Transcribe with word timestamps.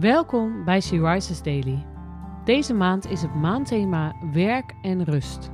Welkom 0.00 0.64
bij 0.64 0.80
She 0.80 1.00
Rises 1.00 1.42
Daily. 1.42 1.86
Deze 2.44 2.74
maand 2.74 3.04
is 3.04 3.22
het 3.22 3.34
maandthema 3.34 4.30
werk 4.32 4.74
en 4.82 5.04
rust. 5.04 5.50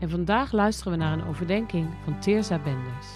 En 0.00 0.10
vandaag 0.10 0.52
luisteren 0.52 0.92
we 0.92 0.98
naar 0.98 1.12
een 1.12 1.24
overdenking 1.24 1.88
van 2.04 2.20
Teerza 2.20 2.58
Benders. 2.58 3.06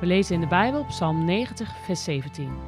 We 0.00 0.06
lezen 0.06 0.34
in 0.34 0.40
de 0.40 0.46
Bijbel 0.46 0.84
Psalm 0.84 1.24
90, 1.24 1.84
vers 1.84 2.04
17. 2.04 2.58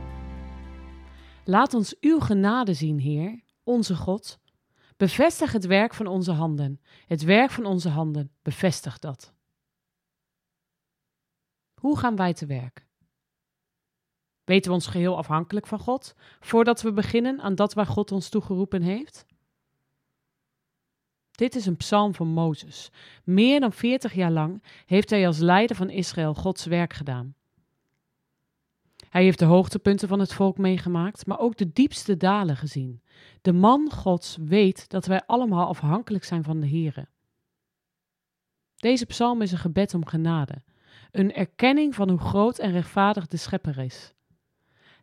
Laat 1.44 1.74
ons 1.74 1.96
uw 2.00 2.20
genade 2.20 2.74
zien, 2.74 2.98
Heer, 2.98 3.40
onze 3.62 3.96
God. 3.96 4.40
Bevestig 4.96 5.52
het 5.52 5.66
werk 5.66 5.94
van 5.94 6.06
onze 6.06 6.32
handen. 6.32 6.80
Het 7.06 7.22
werk 7.22 7.50
van 7.50 7.64
onze 7.64 7.88
handen, 7.88 8.30
bevestig 8.42 8.98
dat. 8.98 9.34
Hoe 11.80 11.98
gaan 11.98 12.16
wij 12.16 12.32
te 12.32 12.46
werk? 12.46 12.90
Weten 14.52 14.70
we 14.70 14.76
ons 14.76 14.86
geheel 14.86 15.16
afhankelijk 15.16 15.66
van 15.66 15.78
God 15.78 16.14
voordat 16.40 16.82
we 16.82 16.92
beginnen 16.92 17.40
aan 17.40 17.54
dat 17.54 17.74
waar 17.74 17.86
God 17.86 18.12
ons 18.12 18.28
toegeroepen 18.28 18.82
heeft? 18.82 19.26
Dit 21.30 21.54
is 21.54 21.66
een 21.66 21.76
psalm 21.76 22.14
van 22.14 22.28
Mozes. 22.28 22.90
Meer 23.24 23.60
dan 23.60 23.72
40 23.72 24.14
jaar 24.14 24.30
lang 24.30 24.62
heeft 24.86 25.10
hij 25.10 25.26
als 25.26 25.38
leider 25.38 25.76
van 25.76 25.90
Israël 25.90 26.34
Gods 26.34 26.64
werk 26.64 26.92
gedaan. 26.92 27.34
Hij 29.08 29.22
heeft 29.22 29.38
de 29.38 29.44
hoogtepunten 29.44 30.08
van 30.08 30.20
het 30.20 30.32
volk 30.32 30.58
meegemaakt, 30.58 31.26
maar 31.26 31.38
ook 31.38 31.56
de 31.56 31.72
diepste 31.72 32.16
dalen 32.16 32.56
gezien. 32.56 33.02
De 33.42 33.52
man 33.52 33.90
Gods 33.92 34.36
weet 34.40 34.88
dat 34.88 35.06
wij 35.06 35.22
allemaal 35.26 35.68
afhankelijk 35.68 36.24
zijn 36.24 36.44
van 36.44 36.60
de 36.60 36.68
Here. 36.68 37.08
Deze 38.76 39.06
psalm 39.06 39.42
is 39.42 39.52
een 39.52 39.58
gebed 39.58 39.94
om 39.94 40.06
genade, 40.06 40.62
een 41.10 41.34
erkenning 41.34 41.94
van 41.94 42.08
hoe 42.08 42.20
groot 42.20 42.58
en 42.58 42.72
rechtvaardig 42.72 43.26
de 43.26 43.36
Schepper 43.36 43.78
is. 43.78 44.14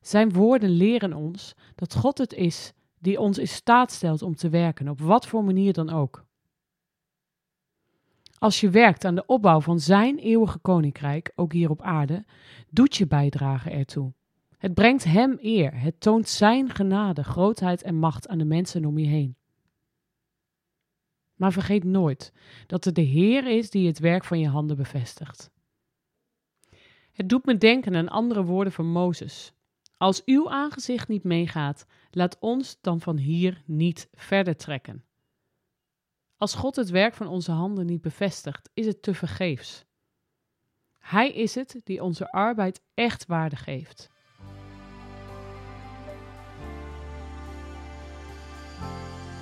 Zijn 0.01 0.33
woorden 0.33 0.69
leren 0.69 1.13
ons 1.13 1.55
dat 1.75 1.95
God 1.95 2.17
het 2.17 2.33
is 2.33 2.73
die 2.99 3.19
ons 3.19 3.37
in 3.37 3.47
staat 3.47 3.91
stelt 3.91 4.21
om 4.21 4.35
te 4.35 4.49
werken, 4.49 4.89
op 4.89 5.01
wat 5.01 5.27
voor 5.27 5.43
manier 5.43 5.73
dan 5.73 5.89
ook. 5.89 6.25
Als 8.37 8.59
je 8.59 8.69
werkt 8.69 9.05
aan 9.05 9.15
de 9.15 9.25
opbouw 9.25 9.61
van 9.61 9.79
Zijn 9.79 10.17
eeuwige 10.17 10.59
koninkrijk, 10.59 11.31
ook 11.35 11.53
hier 11.53 11.69
op 11.69 11.81
aarde, 11.81 12.25
doet 12.69 12.95
je 12.95 13.07
bijdrage 13.07 13.69
ertoe. 13.69 14.13
Het 14.57 14.73
brengt 14.73 15.03
Hem 15.03 15.37
eer, 15.41 15.81
het 15.81 15.99
toont 15.99 16.29
Zijn 16.29 16.69
genade, 16.69 17.23
grootheid 17.23 17.83
en 17.83 17.95
macht 17.95 18.27
aan 18.27 18.37
de 18.37 18.45
mensen 18.45 18.85
om 18.85 18.97
je 18.97 19.07
heen. 19.07 19.35
Maar 21.35 21.51
vergeet 21.51 21.83
nooit 21.83 22.33
dat 22.67 22.83
het 22.83 22.95
de 22.95 23.01
Heer 23.01 23.47
is 23.47 23.69
die 23.69 23.87
het 23.87 23.99
werk 23.99 24.23
van 24.23 24.39
je 24.39 24.47
handen 24.47 24.77
bevestigt. 24.77 25.51
Het 27.11 27.29
doet 27.29 27.45
me 27.45 27.57
denken 27.57 27.95
aan 27.95 28.09
andere 28.09 28.43
woorden 28.43 28.73
van 28.73 28.85
Mozes. 28.85 29.53
Als 29.99 30.25
uw 30.25 30.49
aangezicht 30.49 31.07
niet 31.07 31.23
meegaat, 31.23 31.85
laat 32.11 32.37
ons 32.39 32.77
dan 32.81 33.01
van 33.01 33.17
hier 33.17 33.63
niet 33.65 34.09
verder 34.11 34.55
trekken. 34.55 35.03
Als 36.37 36.53
God 36.53 36.75
het 36.75 36.89
werk 36.89 37.13
van 37.13 37.27
onze 37.27 37.51
handen 37.51 37.85
niet 37.85 38.01
bevestigt, 38.01 38.69
is 38.73 38.85
het 38.85 39.01
te 39.01 39.13
vergeefs. 39.13 39.85
Hij 40.99 41.31
is 41.31 41.55
het 41.55 41.81
die 41.83 42.03
onze 42.03 42.31
arbeid 42.31 42.81
echt 42.93 43.25
waarde 43.25 43.55
geeft. 43.55 44.09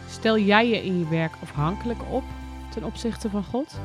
Stel 0.10 0.38
jij 0.38 0.68
je 0.68 0.84
in 0.84 1.00
je 1.00 1.08
werk 1.08 1.34
afhankelijk 1.42 2.12
op 2.12 2.24
ten 2.72 2.84
opzichte 2.84 3.30
van 3.30 3.44
God? 3.44 3.80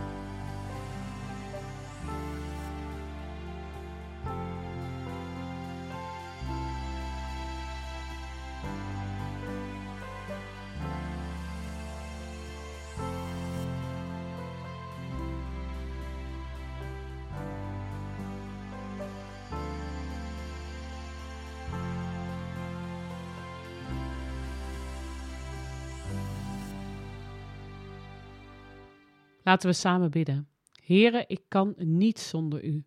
Laten 29.42 29.68
we 29.68 29.74
samen 29.74 30.10
bidden. 30.10 30.48
Heere, 30.84 31.24
ik 31.26 31.40
kan 31.48 31.74
niet 31.76 32.18
zonder 32.18 32.64
u. 32.64 32.84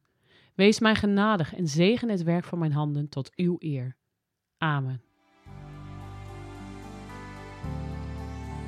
Wees 0.56 0.80
mij 0.80 0.96
genadig 0.96 1.56
en 1.56 1.68
zegen 1.68 2.10
het 2.10 2.24
werk 2.24 2.44
van 2.44 2.60
mijn 2.60 2.72
handen 2.72 3.10
tot 3.10 3.36
uw 3.36 3.56
eer. 3.60 3.96
Amen. 4.58 5.02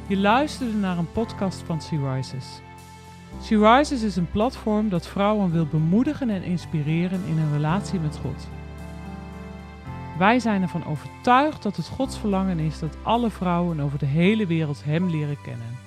Je 0.07 0.17
luisterde 0.17 0.73
naar 0.73 0.97
een 0.97 1.11
podcast 1.11 1.61
van 1.61 1.81
Sea 1.81 2.15
Rises. 2.15 2.61
Sea 3.41 3.77
Rises 3.77 4.03
is 4.03 4.15
een 4.15 4.31
platform 4.31 4.89
dat 4.89 5.07
vrouwen 5.07 5.51
wil 5.51 5.65
bemoedigen 5.65 6.29
en 6.29 6.43
inspireren 6.43 7.25
in 7.25 7.37
hun 7.37 7.53
relatie 7.53 7.99
met 7.99 8.17
God. 8.17 8.47
Wij 10.17 10.39
zijn 10.39 10.61
ervan 10.61 10.85
overtuigd 10.85 11.63
dat 11.63 11.75
het 11.75 11.87
Gods 11.87 12.17
verlangen 12.17 12.59
is 12.59 12.79
dat 12.79 12.97
alle 13.03 13.29
vrouwen 13.29 13.79
over 13.79 13.99
de 13.99 14.05
hele 14.05 14.47
wereld 14.47 14.83
Hem 14.83 15.09
leren 15.09 15.41
kennen. 15.41 15.86